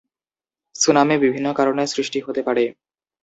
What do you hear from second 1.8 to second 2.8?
সৃষ্টি হতে পারে।